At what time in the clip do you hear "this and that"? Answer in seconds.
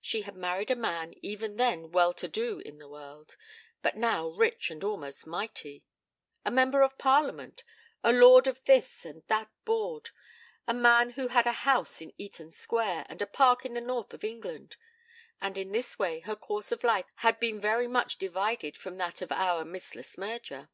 8.62-9.50